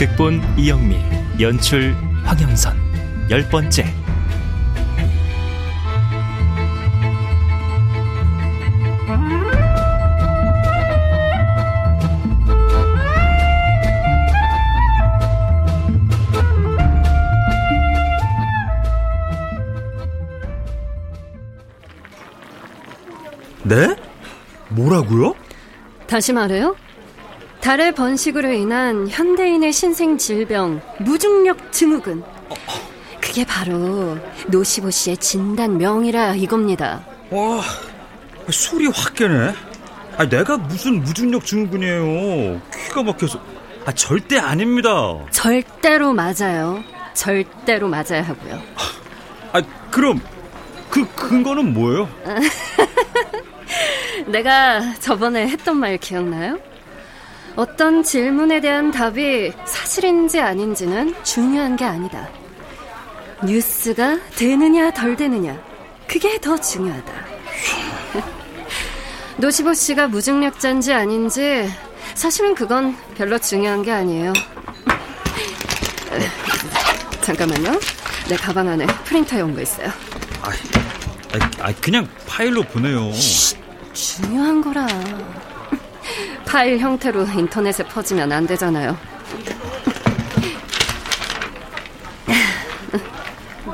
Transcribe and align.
극본 0.00 0.40
이영미 0.56 0.96
연출 1.42 1.94
황영선 2.24 2.74
열 3.28 3.46
번째 3.50 3.84
네? 23.64 23.94
뭐라고요? 24.70 25.34
다시 26.06 26.32
말해요? 26.32 26.74
달의 27.60 27.94
번식으로 27.94 28.52
인한 28.52 29.08
현대인의 29.08 29.72
신생 29.72 30.16
질병 30.16 30.80
무중력 30.98 31.72
증후군. 31.72 32.22
그게 33.20 33.44
바로 33.44 34.18
노시보 34.48 34.90
씨의 34.90 35.18
진단 35.18 35.76
명이라 35.78 36.36
이겁니다. 36.36 37.04
와, 37.30 37.62
술이 38.50 38.86
확 38.86 39.14
깨네. 39.14 39.52
아, 40.16 40.28
내가 40.28 40.56
무슨 40.56 41.02
무중력 41.02 41.44
증후군이에요. 41.44 42.60
귀가 42.86 43.02
막혀서. 43.02 43.40
아, 43.86 43.92
절대 43.92 44.38
아닙니다. 44.38 44.90
절대로 45.30 46.12
맞아요. 46.12 46.82
절대로 47.14 47.88
맞아야 47.88 48.22
하고요. 48.22 48.60
아, 49.52 49.62
그럼 49.90 50.20
그 50.88 51.06
근거는 51.14 51.74
뭐예요? 51.74 52.08
내가 54.26 54.94
저번에 55.00 55.46
했던 55.48 55.76
말 55.76 55.96
기억나요? 55.98 56.58
어떤 57.56 58.02
질문에 58.02 58.60
대한 58.60 58.90
답이 58.90 59.52
사실인지 59.64 60.40
아닌지는 60.40 61.14
중요한 61.24 61.76
게 61.76 61.84
아니다. 61.84 62.28
뉴스가 63.44 64.18
되느냐 64.36 64.90
덜 64.92 65.16
되느냐 65.16 65.58
그게 66.06 66.38
더 66.40 66.58
중요하다. 66.58 67.12
노시보 69.38 69.74
씨가 69.74 70.08
무중력자인지 70.08 70.92
아닌지 70.92 71.68
사실은 72.14 72.54
그건 72.54 72.96
별로 73.16 73.38
중요한 73.38 73.82
게 73.82 73.90
아니에요. 73.92 74.32
잠깐만요. 77.22 77.78
내 78.28 78.36
가방 78.36 78.68
안에 78.68 78.86
프린터에 79.04 79.40
온 79.40 79.54
거 79.54 79.62
있어요. 79.62 79.88
아, 80.42 80.50
아, 81.60 81.72
그냥 81.80 82.08
파일로 82.26 82.62
보내요. 82.64 83.10
중요한 83.92 84.60
거라. 84.62 84.86
파일 86.50 86.78
형태로 86.80 87.26
인터넷에 87.28 87.84
퍼지면 87.84 88.32
안 88.32 88.44
되잖아요. 88.44 88.98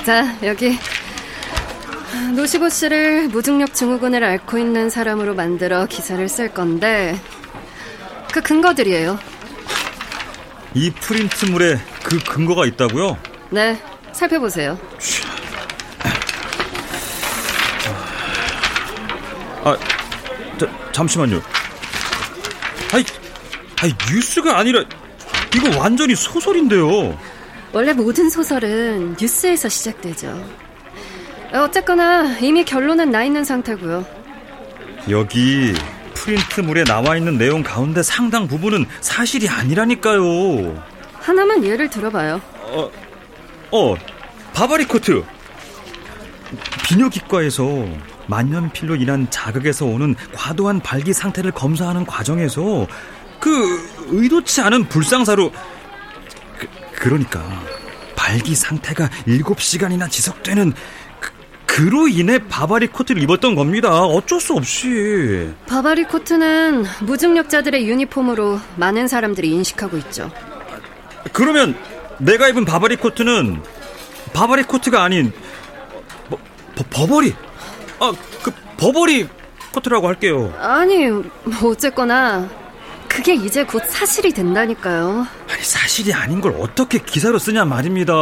자, 0.04 0.36
여기 0.42 0.78
노시보 2.34 2.68
씨를 2.68 3.28
무중력 3.28 3.72
증후군을 3.72 4.22
앓고 4.22 4.58
있는 4.58 4.90
사람으로 4.90 5.34
만들어 5.34 5.86
기사를 5.86 6.28
쓸 6.28 6.52
건데 6.52 7.18
그 8.30 8.42
근거들이에요. 8.42 9.18
이 10.74 10.90
프린트물에 10.90 11.78
그 12.02 12.18
근거가 12.18 12.66
있다고요? 12.66 13.16
네, 13.48 13.80
살펴보세요. 14.12 14.78
아, 19.64 19.76
자, 20.58 20.92
잠시만요. 20.92 21.55
아이, 22.92 23.04
아이 23.82 23.92
뉴스가 24.10 24.58
아니라 24.58 24.84
이거 25.54 25.78
완전히 25.78 26.14
소설인데요. 26.14 27.18
원래 27.72 27.92
모든 27.92 28.30
소설은 28.30 29.16
뉴스에서 29.20 29.68
시작되죠. 29.68 30.42
어쨌거나 31.52 32.38
이미 32.40 32.64
결론은 32.64 33.10
나 33.10 33.24
있는 33.24 33.44
상태고요. 33.44 34.04
여기 35.10 35.74
프린트물에 36.14 36.84
나와 36.84 37.16
있는 37.16 37.38
내용 37.38 37.62
가운데 37.62 38.02
상당 38.02 38.48
부분은 38.48 38.86
사실이 39.00 39.48
아니라니까요. 39.48 40.82
하나만 41.14 41.64
예를 41.64 41.88
들어봐요. 41.88 42.40
어, 42.62 42.90
어, 43.70 43.96
바바리 44.54 44.86
코트. 44.86 45.22
비뇨기과에서 46.84 47.64
만년필로 48.26 48.96
인한 48.96 49.26
자극에서 49.30 49.86
오는 49.86 50.14
과도한 50.34 50.80
발기 50.80 51.12
상태를 51.12 51.52
검사하는 51.52 52.04
과정에서 52.06 52.86
그 53.40 54.06
의도치 54.08 54.60
않은 54.62 54.88
불상사로 54.88 55.52
그, 56.58 56.68
그러니까 56.96 57.42
발기 58.16 58.54
상태가 58.54 59.08
7시간이나 59.26 60.10
지속되는 60.10 60.72
그, 61.20 61.30
그로 61.66 62.08
인해 62.08 62.38
바바리 62.38 62.88
코트를 62.88 63.22
입었던 63.22 63.54
겁니다. 63.54 64.02
어쩔 64.04 64.40
수 64.40 64.54
없이. 64.54 65.52
바바리 65.68 66.04
코트는 66.04 66.84
무중력자들의 67.02 67.86
유니폼으로 67.88 68.60
많은 68.76 69.06
사람들이 69.06 69.50
인식하고 69.50 69.96
있죠. 69.98 70.30
그러면 71.32 71.76
내가 72.18 72.48
입은 72.48 72.64
바바리 72.64 72.96
코트는 72.96 73.62
바바리 74.32 74.64
코트가 74.64 75.02
아닌 75.02 75.32
버, 76.30 76.36
버, 76.74 76.84
버버리 76.90 77.34
아, 78.00 78.12
그 78.42 78.50
버버리 78.76 79.28
코트라고 79.72 80.08
할게요. 80.08 80.52
아니, 80.58 81.08
뭐 81.08 81.70
어쨌거나 81.70 82.48
그게 83.08 83.34
이제 83.34 83.64
곧 83.64 83.82
사실이 83.86 84.32
된다니까요. 84.32 85.26
아니, 85.50 85.62
사실이 85.62 86.12
아닌 86.12 86.40
걸 86.40 86.54
어떻게 86.60 86.98
기사로 86.98 87.38
쓰냐 87.38 87.64
말입니다. 87.64 88.14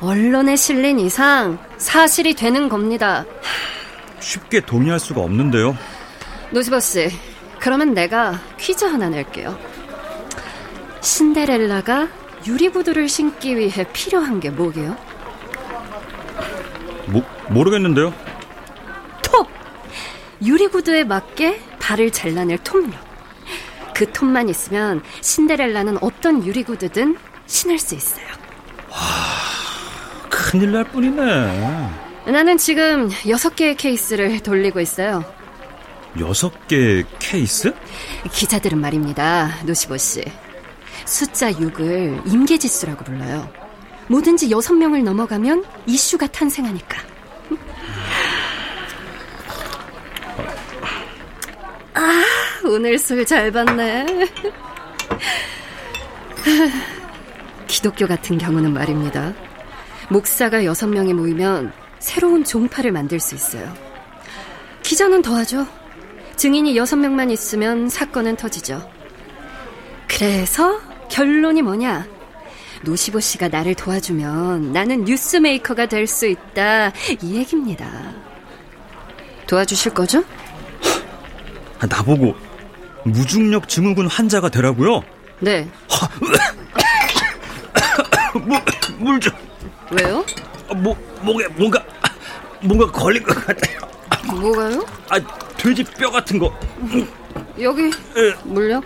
언론에 0.00 0.56
실린 0.56 0.98
이상 0.98 1.58
사실이 1.76 2.34
되는 2.34 2.68
겁니다. 2.68 3.24
쉽게 4.20 4.60
동의할 4.60 4.98
수가 4.98 5.20
없는데요. 5.20 5.76
노지버 6.50 6.80
씨, 6.80 7.10
그러면 7.60 7.94
내가 7.94 8.40
퀴즈 8.58 8.84
하나 8.84 9.08
낼게요. 9.08 9.56
신데렐라가 11.00 12.08
유리구두를 12.46 13.08
신기 13.08 13.56
위해 13.56 13.86
필요한 13.92 14.40
게 14.40 14.50
뭐게요? 14.50 14.96
모, 17.06 17.22
모르겠는데요. 17.48 18.12
톱! 20.40 20.46
유리구두에 20.46 21.04
맞게 21.04 21.60
발을 21.78 22.10
잘라낼 22.10 22.58
톱력. 22.58 22.92
그 23.94 24.10
톱만 24.10 24.48
있으면 24.48 25.02
신데렐라는 25.20 25.98
어떤 26.00 26.44
유리구두든 26.44 27.16
신을 27.46 27.78
수 27.78 27.94
있어요. 27.94 28.26
와, 28.90 28.98
큰일 30.28 30.72
날 30.72 30.84
뿐이네. 30.84 31.90
나는 32.26 32.56
지금 32.58 33.10
여섯 33.28 33.54
개의 33.54 33.76
케이스를 33.76 34.40
돌리고 34.40 34.80
있어요. 34.80 35.24
여섯 36.18 36.66
개의 36.68 37.04
케이스? 37.18 37.72
기자들은 38.32 38.80
말입니다, 38.80 39.62
노시보 39.64 39.96
씨. 39.96 40.24
숫자 41.04 41.52
6을 41.52 42.22
임계지수라고 42.32 43.04
불러요. 43.04 43.48
뭐든지 44.08 44.50
여섯 44.50 44.74
명을 44.74 45.04
넘어가면 45.04 45.64
이슈가 45.86 46.26
탄생하니까. 46.28 46.98
아, 51.94 52.24
오늘 52.74 52.98
술잘 52.98 53.52
봤네. 53.52 54.04
기독교 57.68 58.08
같은 58.08 58.36
경우는 58.36 58.72
말입니다. 58.72 59.32
목사가 60.10 60.64
여섯 60.64 60.88
명이 60.88 61.14
모이면 61.14 61.72
새로운 62.00 62.42
종파를 62.42 62.90
만들 62.90 63.20
수 63.20 63.36
있어요. 63.36 63.72
기자는 64.82 65.22
더하죠. 65.22 65.68
증인이 66.34 66.76
여섯 66.76 66.96
명만 66.96 67.30
있으면 67.30 67.88
사건은 67.88 68.34
터지죠. 68.34 68.90
그래서 70.08 70.80
결론이 71.08 71.62
뭐냐? 71.62 72.08
노시보 72.82 73.20
씨가 73.20 73.48
나를 73.48 73.76
도와주면 73.76 74.72
나는 74.72 75.04
뉴스메이커가 75.04 75.86
될 75.86 76.08
수 76.08 76.26
있다. 76.26 76.90
이 77.22 77.36
얘기입니다. 77.36 77.88
도와주실 79.46 79.94
거죠? 79.94 80.24
아, 81.78 81.86
나보고 81.86 82.34
무중력 83.04 83.68
증후군 83.68 84.06
환자가 84.06 84.48
되라고요? 84.48 85.02
네. 85.40 85.68
물 88.98 89.20
좀. 89.20 89.32
왜요? 89.90 90.24
아, 90.70 90.74
뭐, 90.74 90.96
목에 91.22 91.46
뭔가, 91.48 91.82
뭔가 92.62 92.90
걸린 92.90 93.22
것 93.22 93.34
같아요. 93.46 93.78
뭐가요? 94.40 94.84
아, 95.10 95.18
돼지 95.56 95.84
뼈 95.84 96.10
같은 96.10 96.38
거. 96.38 96.52
여기 97.60 97.84
에. 97.86 97.90
물려? 98.44 98.82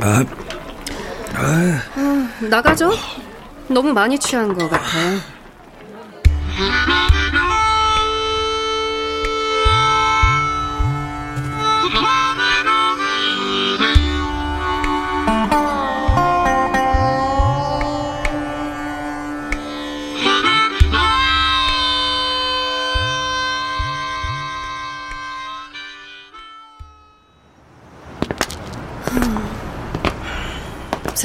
아, 0.00 0.24
아, 1.34 1.82
나가죠. 2.42 2.92
너무 3.68 3.92
많이 3.92 4.18
취한 4.18 4.54
것 4.54 4.68
같아요. 4.70 5.18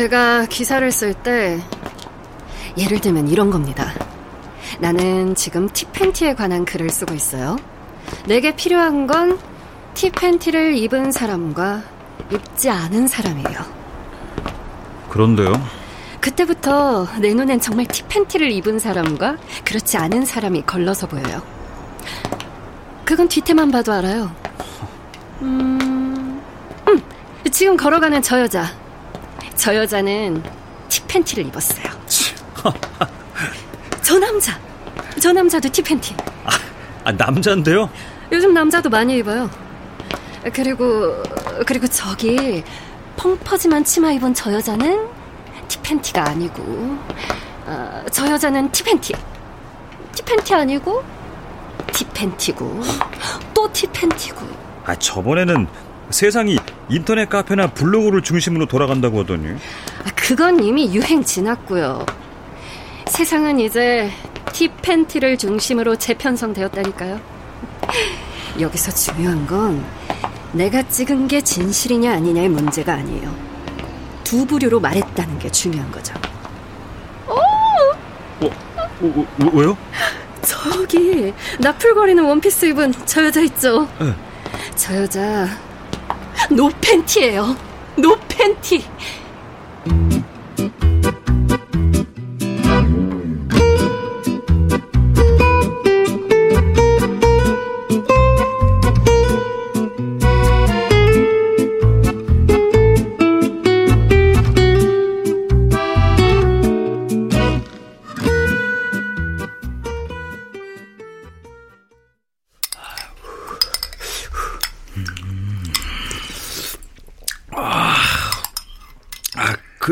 제가 0.01 0.47
기사를 0.47 0.91
쓸 0.91 1.13
때 1.13 1.61
예를 2.75 2.99
들면 2.99 3.27
이런 3.27 3.51
겁니다. 3.51 3.93
나는 4.79 5.35
지금 5.35 5.69
티팬티에 5.69 6.33
관한 6.33 6.65
글을 6.65 6.89
쓰고 6.89 7.13
있어요. 7.13 7.55
내게 8.25 8.55
필요한 8.55 9.05
건 9.05 9.37
티팬티를 9.93 10.75
입은 10.75 11.11
사람과 11.11 11.83
입지 12.31 12.71
않은 12.71 13.07
사람이에요. 13.07 13.59
그런데요? 15.09 15.53
그때부터 16.19 17.07
내 17.19 17.35
눈엔 17.35 17.59
정말 17.59 17.85
티팬티를 17.85 18.51
입은 18.53 18.79
사람과 18.79 19.37
그렇지 19.63 19.97
않은 19.97 20.25
사람이 20.25 20.63
걸러서 20.63 21.07
보여요. 21.07 21.43
그건 23.05 23.27
뒤태만 23.27 23.69
봐도 23.69 23.93
알아요. 23.93 24.31
음, 25.43 26.41
음, 26.87 27.01
지금 27.51 27.77
걸어가는 27.77 28.23
저 28.23 28.39
여자. 28.39 28.80
저 29.61 29.75
여자는 29.75 30.41
티팬티를 30.89 31.45
입었어요. 31.45 31.85
저 34.01 34.17
남자. 34.17 34.59
저 35.21 35.31
남자도 35.31 35.69
티팬티. 35.69 36.15
아, 36.45 36.49
아 37.03 37.11
남자인데요? 37.11 37.87
요즘 38.31 38.55
남자도 38.55 38.89
많이 38.89 39.19
입어요. 39.19 39.47
그리고 40.51 41.21
그리고 41.67 41.85
저기 41.85 42.63
펑퍼짐한 43.17 43.83
치마 43.83 44.11
입은 44.13 44.33
저 44.33 44.51
여자는 44.51 45.07
티팬티가 45.67 46.27
아니고 46.27 46.97
어, 47.67 48.03
저 48.11 48.31
여자는 48.31 48.71
티팬티. 48.71 49.13
티팬티 50.15 50.55
아니고 50.55 51.03
티팬티고 51.93 52.81
또 53.53 53.71
티팬티고. 53.71 54.43
아 54.85 54.95
저번에는 54.95 55.67
세상이 56.09 56.57
인터넷 56.89 57.29
카페나 57.29 57.67
블로그를 57.67 58.21
중심으로 58.21 58.65
돌아간다고 58.65 59.21
하더니 59.21 59.49
아, 59.49 60.11
그건 60.15 60.63
이미 60.63 60.93
유행 60.93 61.23
지났고요. 61.23 62.05
세상은 63.07 63.59
이제 63.59 64.09
티팬티를 64.51 65.37
중심으로 65.37 65.95
재편성되었다니까요. 65.95 67.19
여기서 68.59 68.91
중요한 68.91 69.45
건 69.47 69.83
내가 70.51 70.83
찍은 70.83 71.27
게 71.27 71.41
진실이냐 71.41 72.11
아니냐의 72.13 72.49
문제가 72.49 72.93
아니에요. 72.93 73.33
두 74.23 74.45
부류로 74.45 74.79
말했다는 74.79 75.39
게 75.39 75.49
중요한 75.49 75.89
거죠. 75.91 76.13
어, 77.27 77.35
어, 78.41 78.47
어, 79.01 79.49
왜요? 79.53 79.77
저기 80.41 81.33
나풀거리는 81.59 82.23
원피스 82.23 82.65
입은 82.67 82.93
저 83.05 83.25
여자 83.25 83.41
있죠? 83.41 83.87
네. 83.99 84.13
저 84.75 84.95
여자 84.97 85.47
노 86.49 86.69
팬티예요. 86.81 87.55
노 87.97 88.17
팬티. 88.27 88.83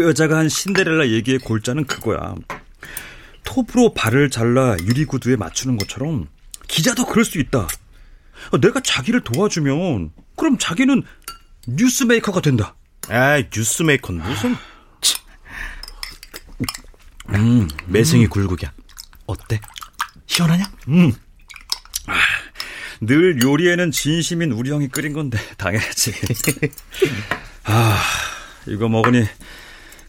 여자가 0.09 0.37
한 0.37 0.49
신데렐라 0.49 1.09
얘기의 1.09 1.37
골자는 1.37 1.85
그거야. 1.85 2.33
톱으로 3.43 3.93
발을 3.93 4.29
잘라 4.29 4.75
유리구두에 4.81 5.35
맞추는 5.35 5.77
것처럼 5.77 6.27
기자도 6.67 7.05
그럴 7.05 7.23
수 7.23 7.39
있다. 7.39 7.67
내가 8.59 8.79
자기를 8.79 9.21
도와주면 9.21 10.11
그럼 10.35 10.57
자기는 10.57 11.03
뉴스메이커가 11.67 12.41
된다. 12.41 12.75
아, 13.09 13.41
뉴스메이커는 13.55 14.23
무슨? 14.23 14.55
음, 17.29 17.67
매생이 17.85 18.25
음. 18.25 18.29
굴국이야. 18.29 18.71
어때? 19.27 19.61
시원하냐? 20.25 20.71
음. 20.87 21.11
아, 22.07 22.15
늘 23.01 23.41
요리에는 23.41 23.91
진심인 23.91 24.51
우리 24.53 24.71
형이 24.71 24.87
끓인 24.87 25.13
건데 25.13 25.37
당연하지. 25.57 26.13
아, 27.65 28.01
이거 28.67 28.89
먹으니 28.89 29.25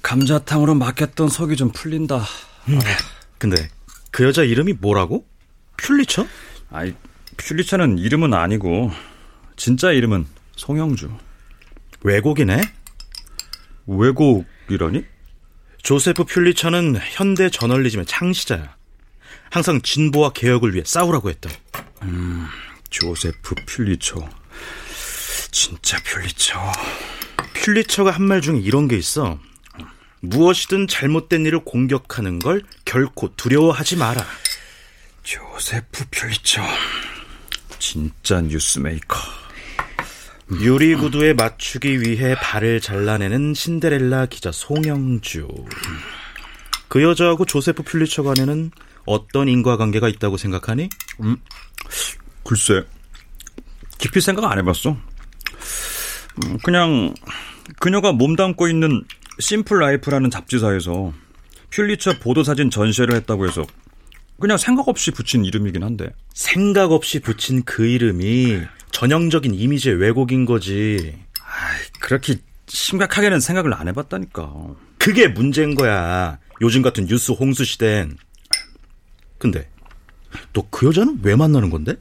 감자탕으로 0.02 0.74
맡겼던 0.74 1.28
속이 1.28 1.56
좀 1.56 1.70
풀린다. 1.72 2.24
음. 2.68 2.78
아. 2.78 2.96
근데 3.38 3.68
그 4.10 4.24
여자 4.24 4.42
이름이 4.42 4.74
뭐라고? 4.74 5.26
퓰리처? 5.76 6.26
아이, 6.70 6.94
퓰리처는 7.36 7.98
이름은 7.98 8.34
아니고 8.34 8.90
진짜 9.56 9.92
이름은 9.92 10.26
송영주. 10.56 11.10
외국이네? 12.02 12.60
외국이라니? 13.86 15.04
조세프 15.82 16.24
퓰리처는 16.24 16.98
현대 17.12 17.48
저널리즘의 17.50 18.06
창시자야. 18.06 18.76
항상 19.50 19.80
진보와 19.82 20.32
개혁을 20.32 20.74
위해 20.74 20.84
싸우라고 20.86 21.30
했던. 21.30 21.50
음, 22.02 22.46
조세프 22.90 23.54
퓰리처. 23.66 24.28
진짜 25.50 25.98
퓰리처. 26.04 26.60
퓰리처가 27.54 28.10
한 28.10 28.24
말 28.24 28.40
중에 28.40 28.58
이런 28.58 28.86
게 28.86 28.96
있어. 28.96 29.38
무엇이든 30.20 30.86
잘못된 30.86 31.46
일을 31.46 31.60
공격하는 31.64 32.38
걸 32.38 32.62
결코 32.84 33.34
두려워하지 33.34 33.96
마라. 33.96 34.24
조세프 35.22 36.04
퓰리처. 36.10 36.62
진짜 37.78 38.40
뉴스메이커. 38.40 39.18
유리 40.60 40.94
구두에 40.94 41.32
맞추기 41.32 42.00
위해 42.00 42.34
발을 42.34 42.80
잘라내는 42.80 43.54
신데렐라 43.54 44.26
기자 44.26 44.50
송영주. 44.52 45.48
그 46.88 47.02
여자하고 47.02 47.44
조세프 47.44 47.84
퓰리처 47.84 48.24
간에는 48.24 48.72
어떤 49.06 49.48
인과관계가 49.48 50.08
있다고 50.08 50.36
생각하니? 50.36 50.88
음, 51.22 51.36
글쎄, 52.44 52.84
깊이 53.98 54.20
생각 54.20 54.50
안 54.50 54.58
해봤어. 54.58 54.90
음, 54.90 56.58
그냥 56.64 57.14
그녀가 57.78 58.12
몸담고 58.12 58.68
있는 58.68 59.04
심플 59.40 59.78
라이프라는 59.80 60.30
잡지사에서 60.30 61.12
퓰리처 61.70 62.18
보도사진 62.18 62.70
전시회를 62.70 63.14
했다고 63.16 63.46
해서 63.48 63.64
그냥 64.40 64.56
생각 64.56 64.88
없이 64.88 65.10
붙인 65.10 65.44
이름이긴 65.44 65.82
한데. 65.82 66.08
생각 66.32 66.92
없이 66.92 67.20
붙인 67.20 67.62
그 67.64 67.84
이름이 67.86 68.62
전형적인 68.90 69.54
이미지의 69.54 69.96
왜곡인 69.96 70.46
거지. 70.46 71.14
아이, 71.42 71.78
그렇게 72.00 72.36
심각하게는 72.66 73.38
생각을 73.40 73.74
안 73.74 73.88
해봤다니까. 73.88 74.74
그게 74.98 75.28
문제인 75.28 75.74
거야. 75.74 76.38
요즘 76.62 76.80
같은 76.82 77.06
뉴스 77.06 77.32
홍수 77.32 77.64
시대엔. 77.64 78.16
근데 79.38 79.68
너 80.52 80.66
그 80.70 80.86
여자는 80.86 81.20
왜 81.22 81.36
만나는 81.36 81.68
건데? 81.70 81.96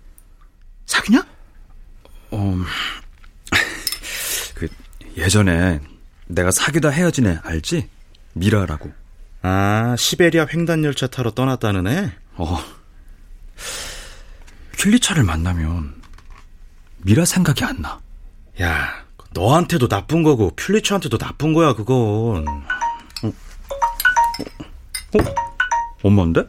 사귀냐? 0.86 1.26
어, 2.32 2.56
그 4.56 4.68
예전에 5.18 5.80
내가 6.30 6.52
사귀다 6.52 6.90
헤어진 6.90 7.26
애 7.28 7.40
알지? 7.44 7.90
미라라고. 8.34 8.92
아, 9.42 9.96
시베리아 9.98 10.46
횡단 10.54 10.84
열차 10.84 11.08
타러 11.08 11.32
떠났다는 11.32 11.88
애? 11.88 12.14
어. 12.36 12.64
킬리차를 14.78 15.24
만나면 15.24 16.00
미라 16.98 17.26
생각이 17.26 17.64
안 17.64 17.82
나. 17.82 18.00
야, 18.62 19.04
너한테도 19.32 19.88
나쁜 19.88 20.22
거고 20.24 20.52
퓰리처한테도 20.56 21.18
나쁜 21.18 21.54
거야, 21.54 21.74
그건. 21.74 22.46
어, 23.24 23.28
어? 23.28 23.32
엄마인데? 26.04 26.44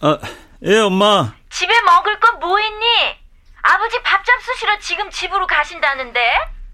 아, 0.00 0.18
예, 0.64 0.78
엄마. 0.78 1.34
집에 1.50 1.78
먹을 1.82 2.18
건 2.20 2.40
뭐 2.40 2.58
있니? 2.58 2.86
아버지 3.62 4.02
밥 4.02 4.24
잡수시러 4.24 4.78
지금 4.78 5.10
집으로 5.10 5.46
가신다는데? 5.46 6.20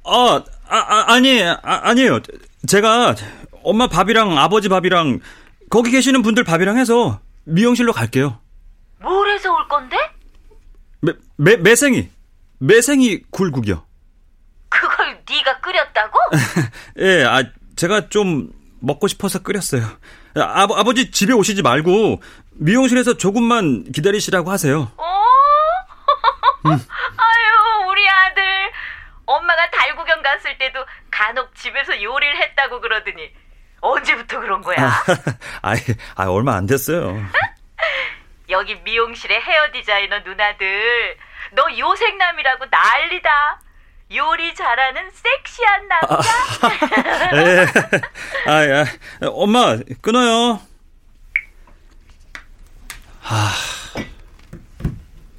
아, 0.06 0.42
아, 0.68 0.76
아 0.76 1.12
아니, 1.12 1.42
아, 1.42 1.58
아니에요. 1.62 2.20
제가 2.66 3.14
엄마 3.62 3.88
밥이랑 3.88 4.38
아버지 4.38 4.68
밥이랑 4.68 5.20
거기 5.68 5.90
계시는 5.90 6.22
분들 6.22 6.44
밥이랑 6.44 6.78
해서 6.78 7.20
미용실로 7.44 7.92
갈게요. 7.92 8.40
뭘 9.00 9.30
해서 9.30 9.52
올 9.52 9.68
건데? 9.68 9.96
매, 11.00 11.12
매, 11.36 11.56
매생이. 11.56 12.08
매생이 12.58 13.22
굴국이요. 13.30 13.84
그걸 14.68 15.22
네가 15.28 15.60
끓였다고? 15.60 16.18
예, 17.00 17.24
아, 17.24 17.44
제가 17.76 18.08
좀 18.08 18.50
먹고 18.80 19.08
싶어서 19.08 19.40
끓였어요. 19.40 19.82
아, 20.36 20.62
아버지 20.62 21.10
집에 21.10 21.32
오시지 21.32 21.62
말고 21.62 22.20
미용실에서 22.52 23.16
조금만 23.16 23.84
기다리시라고 23.92 24.50
하세요. 24.50 24.90
어? 24.96 25.22
음. 26.70 26.78
엄마가 29.26 29.70
달구경 29.70 30.22
갔을 30.22 30.56
때도 30.58 30.84
간혹 31.10 31.54
집에서 31.54 32.00
요리를 32.00 32.36
했다고 32.36 32.80
그러더니 32.80 33.32
언제부터 33.80 34.40
그런 34.40 34.62
거야? 34.62 34.76
아, 35.62 35.74
아, 36.16 36.24
얼마 36.28 36.54
안 36.54 36.66
됐어요. 36.66 37.20
여기 38.48 38.76
미용실의 38.76 39.40
헤어 39.42 39.72
디자이너 39.72 40.20
누나들 40.20 41.16
너 41.52 41.66
요생남이라고 41.76 42.66
난리다. 42.66 43.60
요리 44.14 44.54
잘하는 44.54 45.10
섹시한 45.10 45.88
남자. 45.88 46.30
아, 46.62 47.30
예. 47.34 47.66
아, 48.46 48.68
야. 48.70 48.84
엄마, 49.22 49.76
끊어요. 50.00 50.60
하. 53.20 53.48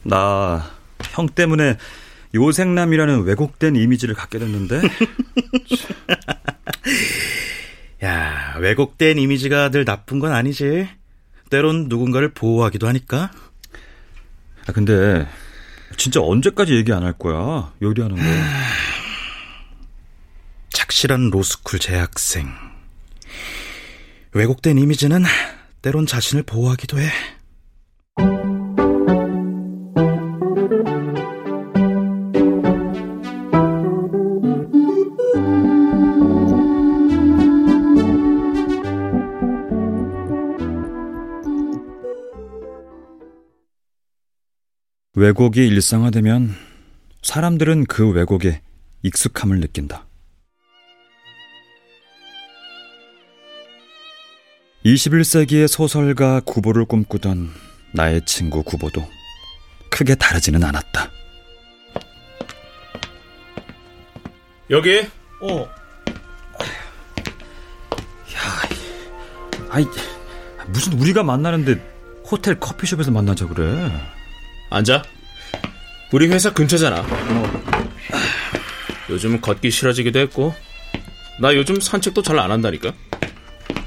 나, 0.04 0.70
형 1.12 1.28
때문에 1.30 1.78
요생남이라는 2.36 3.24
왜곡된 3.24 3.76
이미지를 3.76 4.16
갖게 4.16 4.40
됐는데. 4.40 4.82
야, 8.04 8.56
왜곡된 8.60 9.18
이미지가 9.18 9.70
늘 9.72 9.86
나쁜 9.86 10.20
건 10.20 10.34
아니지. 10.34 10.88
때론 11.50 11.86
누군가를 11.88 12.34
보호하기도 12.34 12.88
하니까. 12.88 13.32
아, 14.68 14.72
근데, 14.74 15.26
진짜 15.96 16.22
언제까지 16.22 16.76
얘기 16.76 16.92
안 16.94 17.04
할 17.04 17.14
거야? 17.14 17.72
요리하는 17.82 18.18
거. 18.18 18.22
착실한 20.70 21.30
로스쿨 21.32 21.80
재학생. 21.80 22.50
왜곡된 24.34 24.78
이미지는 24.78 25.24
때론 25.82 26.06
자신을 26.06 26.44
보호하기도 26.44 27.00
해. 27.00 27.10
왜곡이 45.18 45.66
일상화되면 45.66 46.54
사람들은 47.24 47.86
그 47.86 48.08
왜곡에 48.08 48.62
익숙함을 49.02 49.60
느낀다. 49.62 50.06
21세기의 54.86 55.68
소설가 55.68 56.42
구보를 56.42 56.86
꿈꾸던 56.86 57.50
나의 57.94 58.24
친구 58.26 58.62
구보도 58.62 59.10
크게 59.90 60.14
다르지는 60.14 60.64
않았다. 60.64 61.10
여기? 64.70 65.00
어. 65.42 65.68
야, 68.36 68.52
아이, 69.72 69.84
무슨 70.68 70.94
우리가 70.94 71.24
만나는데 71.24 71.74
호텔 72.30 72.60
커피숍에서 72.60 73.10
만나자 73.10 73.48
그래. 73.48 73.90
앉아. 74.70 75.04
우리 76.12 76.28
회사 76.28 76.52
근처잖아. 76.54 77.06
요즘은 79.10 79.42
걷기 79.42 79.72
싫어지기도 79.72 80.20
했고, 80.20 80.54
나 81.40 81.54
요즘 81.56 81.80
산책도 81.80 82.22
잘 82.24 82.40
안 82.40 82.52
한다니까. 82.52 82.94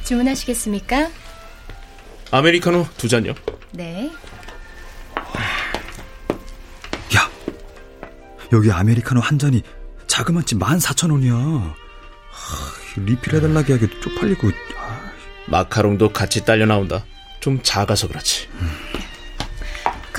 주문하시겠습니까? 0.04 1.08
아메리카노 2.30 2.86
두 2.96 3.08
잔요. 3.08 3.34
네. 3.72 4.10
야, 7.16 7.30
여기 8.52 8.70
아메리카노 8.70 9.20
한 9.20 9.38
잔이 9.38 9.62
자그만치 10.06 10.56
14,000원이야. 10.56 11.74
리필해달라고 12.96 13.72
하기도 13.74 14.00
쪽팔리고. 14.00 14.48
아. 14.78 15.10
마카롱도 15.46 16.12
같이 16.12 16.44
딸려 16.44 16.66
나온다. 16.66 17.04
좀 17.40 17.60
작아서 17.62 18.08
그렇지. 18.08 18.48
음. 18.54 18.70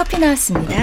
커피 0.01 0.17
나왔습니다. 0.17 0.75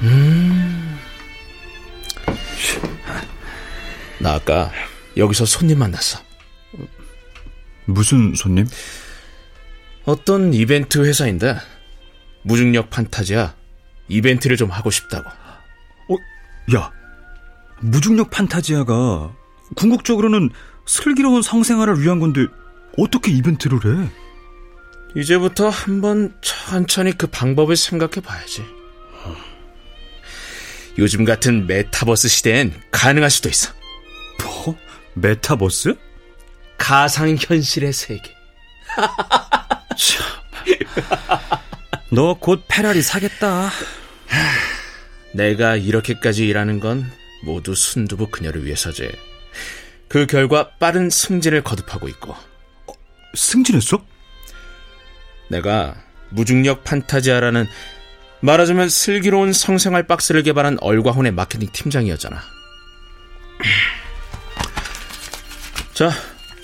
음. 0.00 0.98
나 4.18 4.32
아까 4.36 4.72
여기서 5.18 5.44
손님 5.44 5.80
만났어. 5.80 6.18
무슨 7.84 8.34
손님? 8.34 8.66
어떤 10.06 10.54
이벤트 10.54 11.04
회사인데 11.04 11.58
무중력 12.40 12.88
판타지아 12.88 13.54
이벤트를 14.08 14.56
좀 14.56 14.70
하고 14.70 14.90
싶다고. 14.90 15.28
어, 15.28 16.74
야, 16.74 16.90
무중력 17.80 18.30
판타지아가 18.30 19.36
궁극적으로는 19.74 20.48
슬기로운 20.86 21.42
성생활을 21.42 22.00
위한 22.00 22.20
건데 22.20 22.46
어떻게 22.96 23.32
이벤트를 23.32 23.78
해? 23.84 24.08
이제부터 25.16 25.68
한번 25.68 26.34
천천히 26.42 27.12
그 27.16 27.26
방법을 27.26 27.76
생각해 27.76 28.20
봐야지. 28.22 28.64
요즘 30.98 31.24
같은 31.24 31.66
메타버스 31.66 32.28
시대엔 32.28 32.72
가능할 32.90 33.30
수도 33.30 33.48
있어. 33.48 33.72
뭐? 34.42 34.76
메타버스? 35.14 35.94
가상현실의 36.78 37.92
세계. 37.92 38.34
너 42.12 42.34
곧 42.34 42.64
페라리 42.68 43.02
사겠다. 43.02 43.70
내가 45.32 45.76
이렇게까지 45.76 46.46
일하는 46.46 46.80
건 46.80 47.10
모두 47.44 47.74
순두부 47.74 48.28
그녀를 48.28 48.64
위해서지. 48.64 49.10
그 50.08 50.26
결과 50.26 50.70
빠른 50.78 51.10
승진을 51.10 51.62
거듭하고 51.62 52.08
있고. 52.08 52.32
어, 52.32 52.92
승진했어? 53.34 54.04
내가 55.48 55.96
무중력 56.30 56.84
판타지아라는 56.84 57.66
말하자면 58.40 58.88
슬기로운 58.88 59.52
성생활 59.52 60.06
박스를 60.06 60.42
개발한 60.42 60.78
얼과혼의 60.80 61.32
마케팅 61.32 61.70
팀장이었잖아. 61.72 62.40
자, 65.94 66.10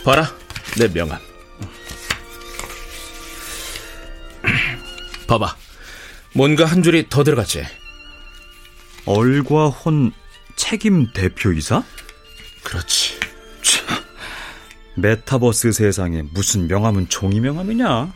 봐라. 0.04 0.34
내 0.78 0.88
명함. 0.88 1.18
봐봐. 5.26 5.56
뭔가 6.34 6.64
한 6.64 6.82
줄이 6.82 7.08
더 7.08 7.24
들어갔지. 7.24 7.64
얼과혼 9.06 10.12
책임 10.56 11.12
대표이사? 11.12 11.82
그렇지. 12.62 13.21
메타버스 14.94 15.72
세상에 15.72 16.22
무슨 16.32 16.68
명함은 16.68 17.08
종이 17.08 17.40
명함이냐? 17.40 18.12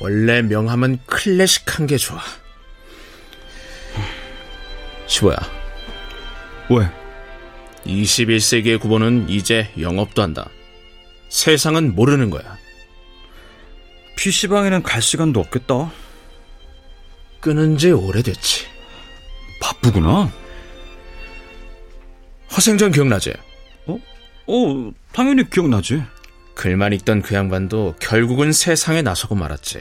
원래 0.00 0.42
명함은 0.42 1.00
클래식한 1.06 1.86
게 1.86 1.96
좋아. 1.96 2.20
시보야. 5.06 5.36
왜? 6.70 6.88
21세기의 7.84 8.80
구보는 8.80 9.28
이제 9.28 9.70
영업도 9.78 10.22
한다. 10.22 10.48
세상은 11.28 11.94
모르는 11.94 12.30
거야. 12.30 12.58
PC방에는 14.16 14.82
갈 14.82 15.00
시간도 15.02 15.40
없겠다. 15.40 15.92
끊은 17.40 17.78
지 17.78 17.92
오래됐지. 17.92 18.66
바쁘구나. 19.60 20.32
허생전 22.56 22.92
기억나지? 22.92 23.34
어? 23.86 23.98
어, 24.46 24.92
당연히 25.16 25.48
기억나지. 25.48 26.02
글만 26.54 26.92
읽던 26.92 27.22
그 27.22 27.34
양반도 27.34 27.94
결국은 27.98 28.52
세상에 28.52 29.00
나서고 29.00 29.34
말았지. 29.34 29.80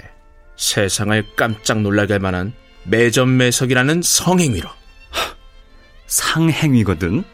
세상을 0.55 1.35
깜짝 1.35 1.81
놀라게 1.81 2.13
할 2.13 2.19
만한 2.21 2.53
매점매석이라는 2.85 4.01
성행위로. 4.01 4.69
상행위거든. 6.07 7.25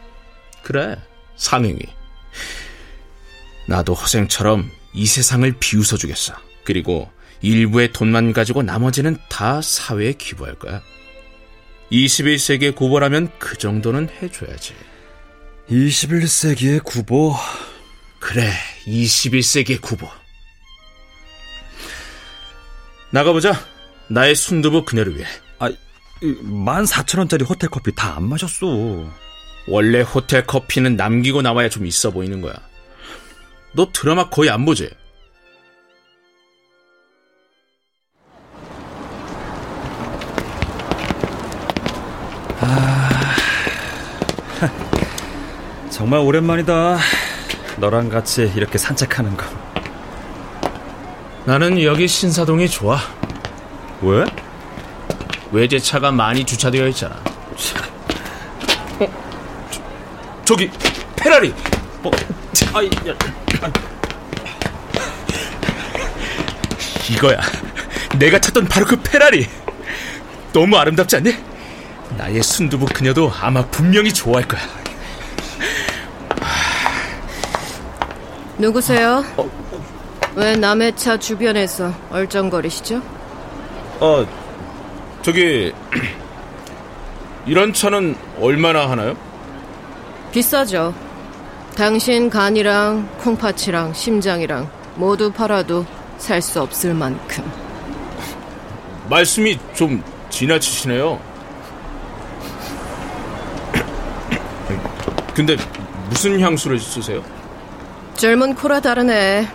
그래, 0.64 0.96
상행위. 1.36 1.78
나도 3.68 3.94
허생처럼 3.94 4.68
이 4.92 5.06
세상을 5.06 5.54
비웃어 5.60 5.96
주겠어. 5.96 6.34
그리고 6.64 7.08
일부의 7.40 7.92
돈만 7.92 8.32
가지고 8.32 8.64
나머지는 8.64 9.16
다 9.28 9.62
사회에 9.62 10.14
기부할 10.14 10.56
거야. 10.56 10.82
21세기의 11.92 12.74
구보라면 12.74 13.30
그 13.38 13.56
정도는 13.56 14.08
해줘야지. 14.20 14.74
21세기의 15.70 16.82
구보. 16.82 17.36
그래, 18.22 18.52
21세기의 18.86 19.82
구보. 19.82 20.08
나가보자. 23.10 23.52
나의 24.08 24.36
순두부 24.36 24.84
그녀를 24.84 25.16
위해. 25.16 25.26
아, 25.58 25.68
14,000원짜리 26.22 27.44
호텔 27.48 27.68
커피 27.68 27.92
다 27.94 28.14
안 28.16 28.22
마셨어. 28.28 29.10
원래 29.66 30.02
호텔 30.02 30.46
커피는 30.46 30.94
남기고 30.96 31.42
나와야 31.42 31.68
좀 31.68 31.84
있어 31.84 32.10
보이는 32.12 32.40
거야. 32.40 32.54
너 33.74 33.90
드라마 33.92 34.28
거의 34.30 34.50
안 34.50 34.64
보지? 34.64 34.88
정말 45.90 46.20
오랜만이다. 46.20 46.98
너랑 47.78 48.08
같이 48.08 48.52
이렇게 48.54 48.78
산책하는 48.78 49.36
거. 49.36 49.44
나는 51.44 51.82
여기 51.82 52.06
신사동이 52.06 52.68
좋아. 52.68 52.98
왜? 54.00 54.24
외제차가 55.50 56.12
많이 56.12 56.44
주차되어 56.44 56.88
있잖아. 56.88 57.16
어? 58.98 59.08
저, 60.44 60.56
기 60.56 60.70
페라리. 61.16 61.54
어, 62.02 62.10
아이, 62.74 62.86
야, 62.86 63.14
이거야. 67.10 67.40
내가 68.18 68.38
찾던 68.38 68.66
바로 68.66 68.86
그 68.86 68.96
페라리. 69.00 69.46
너무 70.52 70.76
아름답지 70.76 71.16
않니? 71.16 71.34
나의 72.16 72.42
순두부 72.42 72.86
그녀도 72.86 73.32
아마 73.40 73.64
분명히 73.66 74.12
좋아할 74.12 74.46
거야. 74.46 74.60
누구세요? 78.62 79.24
왜 80.36 80.54
남의 80.54 80.94
차 80.94 81.16
주변에서 81.16 81.92
얼쩡거리시죠? 82.12 83.02
어, 83.98 84.24
저기 85.20 85.72
이런 87.44 87.72
차는 87.72 88.14
얼마나 88.40 88.88
하나요? 88.88 89.16
비싸죠. 90.30 90.94
당신 91.76 92.30
간이랑 92.30 93.08
콩팥이랑 93.18 93.94
심장이랑 93.94 94.70
모두 94.94 95.32
팔아도 95.32 95.84
살 96.18 96.40
수 96.40 96.60
없을 96.62 96.94
만큼. 96.94 97.42
말씀이 99.10 99.58
좀 99.74 100.00
지나치시네요. 100.30 101.20
근데 105.34 105.56
무슨 106.08 106.38
향수를 106.38 106.78
쓰세요? 106.78 107.24
젊은 108.22 108.54
코라 108.54 108.78
다르네. 108.78 109.48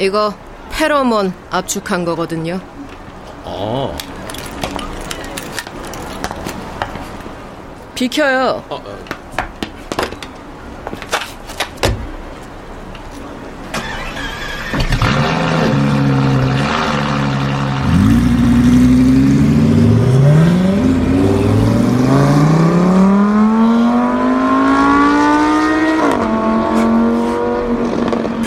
이거 0.00 0.34
페로몬 0.72 1.32
압축한 1.48 2.04
거거든요. 2.04 2.58
아, 3.44 3.96
비켜요. 7.94 8.64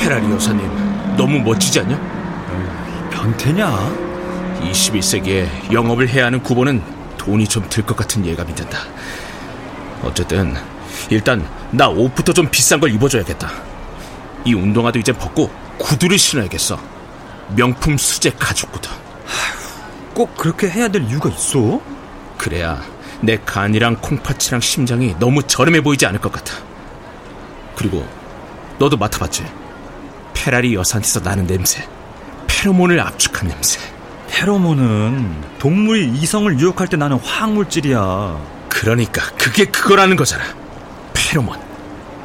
페라리 0.03 0.29
여사님 0.31 0.69
너무 1.15 1.32
멋지지 1.43 1.79
않냐? 1.81 3.09
변태냐? 3.11 4.13
21세기에 4.61 5.71
영업을 5.73 6.07
해야 6.09 6.25
하는 6.25 6.41
구보는 6.41 6.81
돈이 7.17 7.47
좀 7.47 7.67
들 7.69 7.85
것 7.85 7.95
같은 7.95 8.25
예감이 8.25 8.53
든다. 8.55 8.79
어쨌든 10.03 10.55
일단 11.09 11.45
나 11.71 11.87
옷부터 11.89 12.33
좀 12.33 12.49
비싼 12.49 12.79
걸 12.79 12.91
입어줘야겠다. 12.91 13.49
이 14.45 14.53
운동화도 14.53 14.99
이제 14.99 15.11
벗고 15.11 15.49
구두를 15.77 16.17
신어야겠어. 16.17 16.77
명품 17.55 17.97
수제 17.97 18.31
가죽 18.37 18.71
구두. 18.71 18.89
꼭 20.13 20.35
그렇게 20.37 20.69
해야 20.69 20.87
될 20.87 21.03
이유가 21.03 21.29
있어? 21.29 21.81
그래야 22.37 22.81
내 23.21 23.37
간이랑 23.37 23.97
콩팥이랑 24.01 24.59
심장이 24.61 25.15
너무 25.19 25.41
저렴해 25.43 25.81
보이지 25.81 26.05
않을 26.05 26.19
것 26.19 26.31
같아. 26.31 26.53
그리고 27.75 28.05
너도 28.79 28.97
맡아봤지? 28.97 29.43
페라리 30.43 30.75
여사한테서 30.75 31.21
나는 31.21 31.47
냄새. 31.47 31.87
페로몬을 32.47 32.99
압축한 32.99 33.47
냄새. 33.47 33.79
페로몬은 34.27 35.41
동물이 35.57 36.09
이성을 36.09 36.59
유혹할 36.59 36.89
때 36.89 36.97
나는 36.97 37.17
화학물질이야. 37.17 38.65
그러니까 38.67 39.21
그게 39.37 39.63
그거라는 39.63 40.17
거잖아. 40.17 40.43
페로몬. 41.13 41.57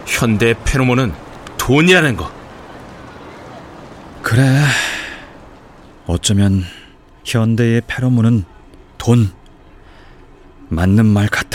현대 0.04 0.54
페로몬은 0.64 1.14
돈이라는 1.58 2.16
거. 2.16 2.32
그래. 4.22 4.64
어쩌면 6.06 6.64
현대의 7.24 7.82
페로몬은 7.86 8.44
돈. 8.98 9.30
맞는 10.70 11.06
말 11.06 11.28
같았 11.28 11.47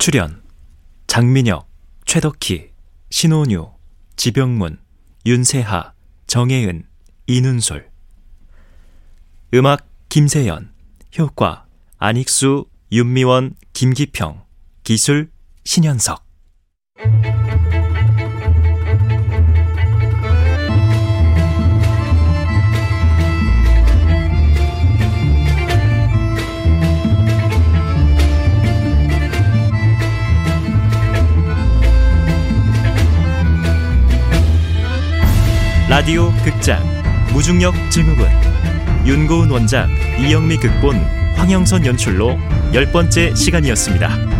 출연 0.00 0.42
장민혁, 1.08 1.68
최덕희, 2.06 2.70
신혼유, 3.10 3.70
지병문, 4.16 4.78
윤세하, 5.26 5.92
정혜은, 6.26 6.84
이눈솔. 7.26 7.90
음악 9.52 9.86
김세연 10.08 10.72
효과 11.18 11.66
안익수, 11.98 12.64
윤미원, 12.90 13.56
김기평 13.74 14.42
기술 14.84 15.30
신현석 15.64 16.24
라디오 35.90 36.30
극장 36.44 36.80
무중력 37.32 37.74
증후군 37.90 38.24
윤고은 39.04 39.50
원작 39.50 39.88
이영미 40.20 40.58
극본 40.58 40.94
황영선 41.34 41.84
연출로 41.84 42.38
열 42.72 42.92
번째 42.92 43.34
시간이었습니다. 43.34 44.39